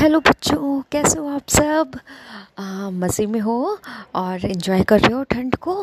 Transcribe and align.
Hello 0.00 0.18
बच्चों, 0.20 0.80
कैसे 0.92 1.18
हो 1.18 1.26
आप 1.28 1.48
सब? 1.50 1.98
मज़े 3.00 3.26
में 3.26 3.38
हो 3.40 3.56
और 4.14 4.44
इन्जॉय 4.46 4.82
कर 4.88 5.00
रहे 5.00 5.12
हो 5.12 5.22
ठंड 5.30 5.56
को? 5.56 5.74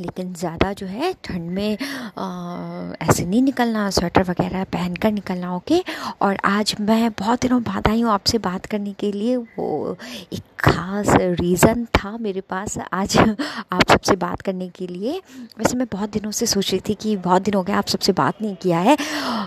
लेकिन 0.00 0.32
ज़्यादा 0.34 0.72
जो 0.72 0.86
है 0.86 1.12
ठंड 1.24 1.50
में 1.50 1.76
आ, 2.18 2.92
ऐसे 3.02 3.24
नहीं 3.24 3.42
निकलना 3.42 3.88
स्वेटर 3.90 4.22
वगैरह 4.22 4.64
पहन 4.72 4.96
कर 4.96 5.12
निकलना 5.12 5.54
ओके? 5.56 5.82
और 6.20 6.38
आज 6.44 6.74
मैं 6.80 7.10
बहुत 7.18 7.42
दिनों 7.42 7.62
बाद 7.62 7.88
आई 7.88 8.00
हूँ 8.00 8.10
आपसे 8.12 8.38
बात 8.40 8.66
करने 8.66 8.92
के 8.92 9.12
लिए। 9.12 9.36
वो 9.36 9.96
एक 10.32 10.42
ख़ास 10.60 11.08
रीज़न 11.40 11.84
था 11.94 12.16
मेरे 12.20 12.40
पास 12.40 12.76
आज 12.92 13.16
आप 13.18 13.82
सबसे 13.90 14.16
बात 14.16 14.40
करने 14.42 14.68
के 14.68 14.86
लिए। 14.86 15.18
वैसे 15.58 15.76
मैं 15.76 15.86
बहुत 15.92 16.10
दिनों 16.10 16.30
से 16.30 16.46
सोच 16.46 16.70
रही 16.70 16.80
थी 16.88 16.94
कि 16.94 17.16
बहुत 17.18 17.42
दिन 17.42 17.54
हो 17.54 17.62
गए 17.62 17.72
आप 17.72 17.86
सबसे 17.86 18.12
बात 18.12 18.42
नहीं 18.42 18.54
किया 18.56 18.78
है। 18.78 18.96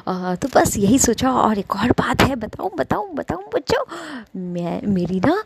आ, 0.07 0.35
तो 0.35 0.47
बस 0.55 0.77
यही 0.77 0.99
सोचा 0.99 1.31
और 1.33 1.59
एक 1.59 1.75
और 1.75 1.91
बात 1.99 2.21
है 2.21 2.35
बताऊँ 2.35 2.71
बताऊँ 2.77 3.13
बताऊँ 3.15 3.43
बच्चों। 3.55 3.83
मैं 4.51 4.81
मेरी 4.87 5.19
ना 5.25 5.43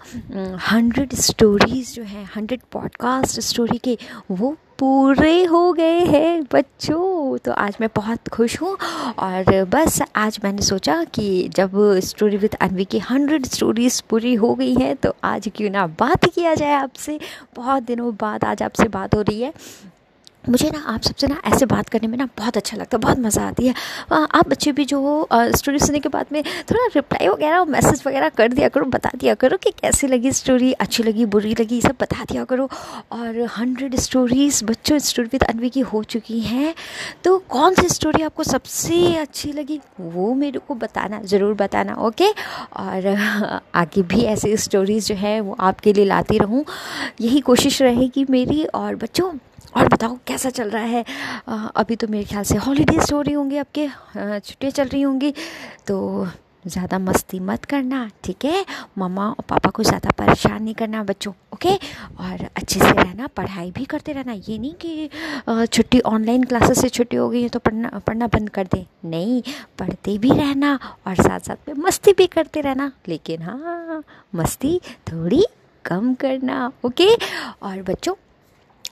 हंड्रेड 0.72 1.14
स्टोरीज़ 1.22 1.94
जो 1.94 2.04
हैं 2.04 2.30
हंड्रेड 2.36 2.62
पॉडकास्ट 2.72 3.40
स्टोरी 3.42 3.78
के 3.78 3.98
वो 4.32 4.56
पूरे 4.80 5.44
हो 5.44 5.72
गए 5.74 6.00
हैं 6.00 6.44
बच्चों। 6.54 7.38
तो 7.38 7.52
आज 7.52 7.78
मैं 7.82 7.90
बहुत 7.96 8.28
खुश 8.28 8.62
हूँ 8.62 8.76
और 9.20 9.64
बस 9.66 10.02
आज 10.16 10.40
मैंने 10.44 10.62
सोचा 10.62 11.04
कि 11.04 11.28
जब 11.48 11.72
स्टोरी 12.04 12.38
विद 12.38 12.56
अनवी 12.62 12.86
की 12.86 13.00
हंड्रेड 13.00 13.46
स्टोरीज 13.46 14.02
पूरी 14.02 14.34
हो 14.34 14.54
गई 14.56 14.74
हैं 14.76 14.96
तो 14.96 15.14
आज 15.24 15.50
क्यों 15.56 15.70
ना 15.70 15.86
बात 16.00 16.26
किया 16.26 16.54
जाए 16.56 16.74
आपसे। 16.74 17.20
बहुत 17.56 17.84
दिनों 17.84 18.14
बाद 18.16 18.44
आज 18.44 18.64
आपसे 18.64 18.88
बात 18.88 19.16
हो 19.16 19.22
रही 19.22 19.42
है। 19.42 19.54
मुझे 20.50 20.70
ना 20.70 20.84
आप 20.88 21.02
सबसे 21.02 21.28
ना 21.28 21.40
ऐसे 21.46 21.66
बात 21.66 21.90
करने 21.90 22.08
में 22.08 22.18
ना 22.18 22.28
बहुत 22.38 22.58
अच्छा 22.58 22.78
लगता 22.78 22.98
है, 22.98 23.02
बहुत 23.02 23.20
मज़ा 23.20 23.48
आती 23.48 23.68
है। 23.68 23.74
आप 24.12 24.48
बच्चे 24.50 24.72
भी 24.72 24.86
जो 24.86 25.28
स्टोरी 25.34 25.80
सुनने 25.80 26.00
के 26.00 26.10
बाद 26.10 26.26
में 26.32 26.42
थोड़ा 26.44 26.86
रिप्लाई 26.96 27.28
वगैरह 27.28 27.66
मैसेज 27.66 28.04
वगैरह 28.08 28.30
कर 28.30 28.54
दिया 28.54 28.68
करो, 28.70 28.86
बता 28.88 29.10
दिया 29.16 29.34
करो 29.36 29.58
कि 29.58 29.72
कैसी 29.82 30.08
लगी 30.08 30.32
स्टोरी 30.32 30.72
अच्छी 30.74 31.04
लगी, 31.04 31.26
बुरी 31.26 31.56
लगी 31.60 31.82
सब 31.82 31.96
बता 32.02 32.24
दिया 32.24 32.44
करो। 32.44 32.70
और 33.12 33.42
हंड्रेड 33.58 33.96
स्टोरीज़ 34.00 34.64
बच्चों 34.66 35.00
स्टोरी 35.00 35.30
विद 35.32 35.44
अनवी 35.44 35.70
की 35.70 35.80
हो 35.84 36.04
चुकी 36.06 36.40
हैं। 36.42 36.74
तो 37.24 37.38
कौन 37.50 37.74
सी 37.76 37.88
स्टोरी 37.90 38.24
आपको 38.24 38.44
सबसे 38.44 39.16
अच्छी 39.18 39.52
लगी, 39.54 39.80
वो 40.02 40.34
मेरे 40.36 40.60
को 40.60 40.76
बताना, 40.76 41.22
ज़रूर 41.24 41.54
बताना 41.56 41.96
ओके 42.08 42.30
और 42.30 43.08
आगे 43.76 44.02
भी 44.04 44.22
ऐसी 44.26 44.56
स्टोरीज़ 44.58 45.08
जो 45.08 45.16
है, 45.16 45.40
वो 45.42 45.56
आपके 45.60 45.94
लिए 45.94 46.06
लाती 46.06 46.38
रहूँ। 46.38 46.64
यही 47.22 47.40
कोशिश 47.42 47.82
रहेगी 47.82 48.26
मेरी 48.30 48.64
और 48.66 48.96
बच्चों 48.96 49.32
और 49.76 49.88
बताओ 49.90 50.18
कैसा 50.28 50.50
चल 50.50 50.70
रहा 50.70 50.84
है? 50.86 51.04
अभी 51.76 51.96
तो 51.96 52.08
मेरे 52.08 52.26
ख्याल 52.26 52.44
से 52.44 52.56
हॉलीडेज 52.58 53.12
हो 53.14 53.22
रही 53.22 53.34
होंगी 53.34 53.58
आपके 53.58 53.88
छुट्टियाँ 54.18 54.72
चल 54.72 54.88
रही 54.88 55.02
होंगी 55.02 55.34
तो 55.88 56.28
ज़्यादा 56.68 56.98
मस्ती 57.00 57.40
मत 57.40 57.66
करना, 57.66 58.10
ठीक 58.24 58.46
है? 58.46 58.64
मम्मा 58.98 59.28
और 59.30 59.44
पापा 59.50 59.70
को 59.70 59.84
ज़्यादा 59.84 60.10
परेशान 60.18 60.64
नहीं 60.64 60.74
करना 60.76 61.04
बच्चों, 61.04 61.34
ओके? 61.54 61.74
और 61.74 62.48
अच्छे 62.56 62.80
से 62.80 62.92
रहना, 62.92 63.28
पढ़ाई 63.38 63.70
भी 63.72 63.86
करते 63.86 64.14
रहना, 64.14 64.34
ये 64.34 64.58
नहीं 64.58 64.74
कि 64.82 65.68
छुट्टी 65.68 66.00
ऑनलाइन 66.08 66.44
क्लासेस 66.44 66.82
से 66.82 66.90
छुट्टी 66.90 67.18
हो 67.18 67.30
गई 67.30 67.42
है 67.44 67.50
तो 67.50 67.60
पढ़ना 67.60 67.90
पढ़ना 68.08 68.28
बंद 68.28 68.50
कर 68.50 68.68
दे। 68.74 68.86
नहीं, 69.06 69.42
पढ़ते 69.80 70.18
भी 70.18 70.32
रहना 70.32 70.74
और 71.08 71.16
साथ 71.16 71.40
साथ 71.40 71.70
में 71.70 71.84
मस्ती 71.86 72.14
भी 72.18 72.28
करते 72.28 72.62
रहना, 72.62 72.92
लेकिन 73.08 73.42
हाँ 73.42 74.04
मस्ती 74.36 74.80
थोड़ी 75.12 75.46
कम 75.86 76.14
करना, 76.16 76.72
ओके? 76.86 77.14
और 77.62 77.82
बच्चों 77.84 78.14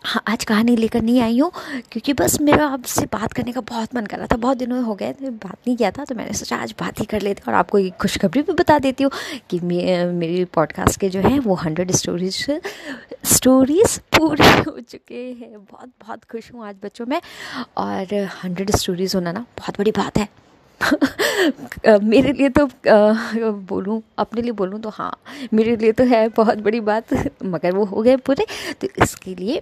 हाँ 0.06 0.22
आज 0.28 0.44
कहानी 0.46 0.76
लेकर 0.76 1.02
नहीं 1.02 1.20
आई 1.22 1.38
हूँ 1.40 1.52
क्योंकि 1.92 2.14
बस 2.14 2.40
मेरा 2.42 2.66
आपसे 2.68 3.06
बात 3.06 3.34
करने 3.34 3.52
का 3.52 3.62
बहुत 3.62 3.96
मन 3.96 4.06
कर 4.06 4.18
रहा 4.18 4.28
था 4.28 4.36
बहुत 4.36 4.58
दिनों 4.58 4.84
हो 4.84 4.96
गए 4.96 5.14
थे 5.14 5.30
बात 5.30 5.58
नहीं 5.68 5.76
किया 5.78 5.92
था 5.92 6.06
तो 6.06 6.16
मैंने 6.16 6.34
सोचा 6.34 6.58
आज 6.58 6.74
बात 6.80 7.00
ही 7.00 7.06
कर 7.06 7.22
लेती 7.22 7.42
और 7.48 7.54
आपको 7.54 7.80
एक 7.80 7.94
खुशखबरी 7.94 8.42
भी 8.42 8.54
बता 8.54 8.78
देती 8.80 9.04
हूँ 9.04 9.12
कि 9.50 9.60
मे, 9.60 10.06
मेरी 10.06 10.44
पॉडकास्ट 10.46 11.00
के 11.00 11.10
जो 11.10 11.20
है 11.20 11.40
वो 11.40 11.56
हंड्रेड 11.56 11.92
स्टोरीज 11.92 12.46
स्टोरीज 13.26 13.98
पूरे 14.18 14.48
हो 14.48 14.80
चुके 14.80 15.24
हैं। 15.32 15.58
बहुत 15.58 15.90
बहुत 16.02 16.24
खुश 16.24 16.54
हूँ 16.54 16.66
आज 16.68 16.76
बच्चों 16.84 17.06
में 17.06 17.22
और 17.78 18.14
हंड्रेड 18.44 18.72
स्टोरीज़ 18.72 19.16
होना 19.18 19.32
ना 19.32 19.46
बहुत 19.58 19.78
बड़ी 19.80 19.92
बात 19.92 20.18
है। 20.18 20.28
मेरे 22.04 22.32
लिए 22.34 22.50
तो 22.50 22.70
बोलूँ 23.70 24.02
अपने 24.18 24.42
लिए 24.42 24.52
बोलूँ 24.52 24.80
तो 24.82 24.90
हाँ 24.90 25.12
मेरे 25.54 25.76
लिए 25.76 25.92
तो 25.92 26.04
है 26.04 26.28
बहुत 26.30 26.58
बड़ी 26.58 26.80
बात 26.80 27.14
मगर 27.44 27.76
वो 27.76 27.86
हो 27.86 28.02
गए 28.02 28.16
पूरे 28.16 28.46
तो 28.82 28.88
इसके 29.04 29.36
लिए 29.36 29.62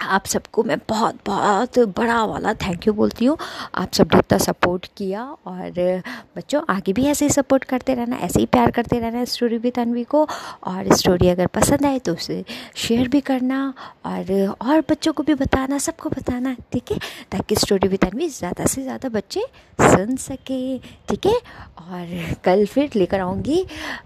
आप 0.00 0.26
सबको 0.26 0.62
मैं 0.64 0.78
बहुत 0.88 1.18
बहुत 1.26 1.78
बड़ा 1.96 2.24
वाला 2.24 2.52
थैंक 2.56 2.86
यू 2.86 2.92
बोलती 2.94 3.24
हूँ। 3.24 3.36
आप 3.74 3.92
सबने 3.92 4.18
इतना 4.18 4.38
सपोर्ट 4.38 4.86
किया 4.96 5.22
और 5.46 6.02
बच्चों, 6.36 6.62
आगे 6.70 6.92
भी 6.92 7.06
ऐसे 7.06 7.24
ही 7.24 7.30
सपोर्ट 7.30 7.64
करते 7.64 7.94
रहना, 7.94 8.16
ऐसे 8.16 8.40
ही 8.40 8.46
प्यार 8.46 8.70
करते 8.70 8.98
रहना 8.98 9.24
स्टोरी 9.26 9.58
विद 9.58 9.78
अनवी 9.78 10.04
को। 10.04 10.26
और 10.64 10.94
स्टोरी 10.96 11.28
अगर 11.28 11.46
पसंद 11.54 11.86
आए 11.86 11.98
तो 11.98 12.12
उसे 12.14 12.44
शेयर 12.76 13.08
भी 13.08 13.20
करना 13.22 13.62
और 14.06 14.32
और 14.62 14.80
बच्चों 14.90 15.12
को 15.12 15.22
भी 15.22 15.34
बताना, 15.36 15.78
सबको 15.78 16.10
बताना, 16.10 16.54
ठीक 16.72 16.92
है? 16.92 16.98
ताकि 17.32 17.56
स्टोरी 17.56 17.88
विद 17.88 18.04
अनवी 18.04 18.28
ज़्यादा 18.30 18.66
से 18.66 18.82
ज़्यादा 18.82 19.08
बच्चे 19.08 19.46
सुन 19.78 20.16
सके, 20.18 20.78
ठीक 20.78 21.26
है? 21.26 21.34
और 21.80 22.34
कल 22.44 22.64
फिर 22.66 22.90
लेकर 22.96 23.20
आऊँगी 23.20 23.64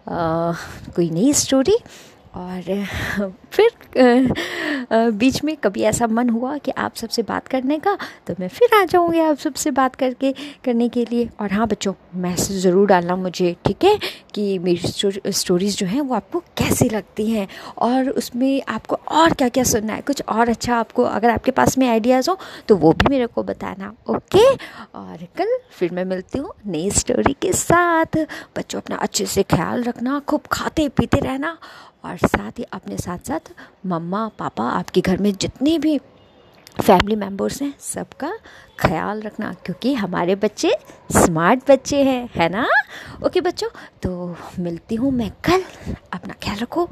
कोई 0.08 1.10
नई 1.10 1.32
स्टोरी 1.34 1.76
और, 2.34 2.62
फिर 3.52 3.70
बीच 5.12 5.42
में 5.44 5.56
कभी 5.56 5.82
ऐसा 5.84 6.06
मन 6.06 6.28
हुआ 6.30 6.56
कि 6.58 6.70
आप 6.78 6.94
सबसे 6.96 7.22
बात 7.22 7.48
करने 7.48 7.78
का 7.78 7.96
तो 8.26 8.34
मैं 8.40 8.48
फिर 8.48 8.74
आ 8.80 8.84
जाऊँगी 8.84 9.20
आप 9.20 9.36
सबसे 9.38 9.70
बात 9.70 9.94
करके, 9.96 10.32
करने 10.64 10.88
के 10.88 11.04
लिए। 11.10 11.28
और 11.40 11.52
हाँ 11.52 11.66
बच्चों 11.68 11.92
मैसेज 12.22 12.56
ज़रूर 12.62 12.86
डालना 12.88 13.16
मुझे, 13.16 13.54
ठीक 13.66 13.84
है, 13.84 13.98
कि 14.34 14.58
मेरी 14.58 15.32
स्टोरीज़ 15.32 15.76
जो 15.76 15.86
हैं 15.86 16.00
वो 16.00 16.14
आपको 16.14 16.38
कैसी 16.58 16.88
लगती 16.88 17.30
हैं? 17.30 17.46
और 17.78 18.08
उसमें 18.10 18.62
आपको 18.68 18.96
और 19.10 19.32
क्या 19.34 19.48
क्या 19.48 19.64
सुनना 19.64 19.92
है? 19.94 20.00
कुछ 20.02 20.22
और 20.28 20.48
अच्छा 20.48 20.76
आपको, 20.76 21.02
अगर 21.02 21.30
आपके 21.30 21.50
पास 21.50 21.78
में 21.78 21.88
आइडियाज़ 21.88 22.30
हो 22.30 22.38
तो 22.68 22.76
वो 22.76 22.92
भी 22.92 23.06
मेरे 23.10 23.26
को 23.26 23.42
बताना, 23.42 23.92
ओके? 24.10 24.46
और 24.94 25.26
कल 25.38 25.56
फिर 25.78 25.92
मैं 25.94 26.04
मिलती 26.04 26.38
हूँ 26.38 26.52
नई 26.66 26.90
स्टोरी 26.92 27.32
के 27.42 27.52
साथ। 27.54 28.16
बच्चों, 28.56 28.80
अपना 28.80 28.96
अच्छे 28.98 29.26
से 29.26 29.42
ख्याल 29.44 29.82
रखना, 29.84 30.18
खूब 30.28 30.42
खाते 30.52 30.88
पीते 30.88 31.20
रहना। 31.20 31.56
और 32.04 32.16
साथ 32.16 32.58
ही 32.58 32.64
अपने 32.64 32.96
साथ 32.96 33.18
साथ 33.18 33.52
मम्मा, 33.86 34.28
पापा, 34.28 34.64
आपके 34.64 35.00
घर 35.00 35.16
में 35.16 35.32
जितने 35.32 35.78
भी 35.78 35.98
फैमिली 36.82 37.16
मेंबर्स 37.16 37.62
हैं, 37.62 37.74
सबका 37.80 38.32
ख्याल 38.78 39.22
रखना, 39.22 39.52
क्योंकि 39.52 39.94
हमारे 39.94 40.34
बच्चे 40.34 40.76
स्मार्ट 41.12 41.70
बच्चे 41.70 42.02
हैं, 42.02 42.30
है 42.34 42.48
ना? 42.48 42.68
ओके 43.26 43.40
बच्चों 43.40 43.68
तो 44.02 44.36
मिलती 44.58 44.94
हूँ 44.94 45.12
मैं 45.12 45.30
कल। 45.30 45.64
अपना 46.12 46.34
ख्याल 46.42 46.56
रखो। 46.56 46.90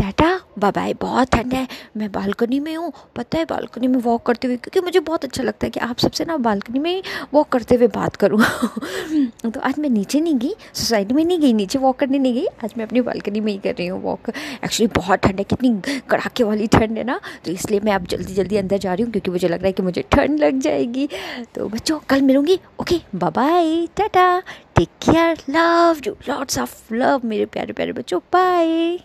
टाटा 0.00 0.28
बाय 0.58 0.70
बाय 0.72 0.92
बहुत 0.94 1.30
ठंड 1.32 1.52
है। 1.54 1.66
मैं 1.96 2.10
बालकनी 2.12 2.58
में 2.60 2.74
हूँ। 2.76 2.92
पता 3.16 3.38
है, 3.38 3.44
बालकनी 3.44 3.86
में 3.86 3.98
वॉक 3.98 4.24
करते 4.26 4.48
हुए 4.48 4.56
क्योंकि 4.56 4.80
मुझे 4.80 5.00
बहुत 5.00 5.24
अच्छा 5.24 5.42
लगता 5.42 5.66
है 5.66 5.70
कि 5.70 5.80
आप 5.80 5.98
सबसे 5.98 6.24
ना 6.24 6.36
बालकनी 6.36 6.78
में 6.78 7.02
वॉक 7.34 7.48
करते 7.48 7.74
हुए 7.74 7.86
बात 7.86 8.16
करूँ। 8.16 8.40
तो 9.50 9.60
आज 9.60 9.78
मैं 9.78 9.90
नीचे 9.90 10.20
नहीं 10.20 10.34
गई 10.34 10.54
सोसाइटी 10.74 11.14
में 11.14 11.24
नहीं 11.24 11.38
गई, 11.40 11.52
नीचे 11.52 11.78
वॉक 11.78 11.98
करने 11.98 12.18
नहीं 12.18 12.34
गई। 12.34 12.46
आज 12.64 12.74
मैं 12.78 12.84
अपनी 12.86 13.00
बालकनी 13.00 13.40
में 13.40 13.52
ही 13.52 13.58
कर 13.58 13.74
रही 13.74 13.86
हूँ 13.86 14.02
वॉक 14.02 14.30
एक्चुअली 14.30 14.86
बहुत 14.96 15.18
ठंड 15.18 15.38
है। 15.38 15.44
कितनी 15.44 16.00
कड़ाके 16.10 16.44
वाली 16.44 16.66
ठंड 16.66 16.98
है 16.98 17.04
ना। 17.04 17.20
तो 17.44 17.52
इसलिए 17.52 17.80
मैं 17.80 17.92
अब 17.92 18.06
जल्दी 18.06 18.34
जल्दी 18.34 18.56
अंदर 18.56 18.78
जा 18.78 18.94
रही 18.94 19.04
हूँ, 19.04 19.12
क्योंकि 19.12 19.30
मुझे 19.30 19.48
लग 19.48 19.58
रहा 19.58 19.66
है 19.66 19.72
कि 19.72 19.82
मुझे 19.82 20.04
ठंड 20.12 20.40
लग 20.40 20.60
जाएगी। 20.60 21.08
तो 21.54 21.68
बच्चों, 21.68 21.98
कल 22.08 22.22
मिलूँगी। 22.22 22.58
Okay 22.80 23.00
bye 23.14 23.86
tata. 23.96 24.42
Take 24.76 24.88
care 25.02 25.42
love 25.50 26.00
you 26.06 26.16
lots 26.28 26.58
of 26.58 26.94
love 26.94 27.20
मेरे 27.24 27.46
प्यारे 27.46 27.72
प्यारे 27.72 27.92
बच्चों। 27.92 28.20
बाय 28.32 28.98